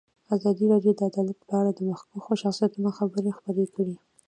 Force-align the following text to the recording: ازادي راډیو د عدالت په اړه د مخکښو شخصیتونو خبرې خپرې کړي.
ازادي 0.35 0.65
راډیو 0.71 0.91
د 0.95 1.01
عدالت 1.09 1.37
په 1.47 1.53
اړه 1.59 1.71
د 1.73 1.79
مخکښو 1.89 2.33
شخصیتونو 2.43 2.89
خبرې 2.97 3.31
خپرې 3.37 3.65
کړي. 3.75 3.95